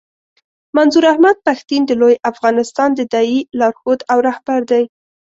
[0.75, 4.83] منظور احمد پښتين د لوی افغانستان د داعیې لارښود او رهبر دی.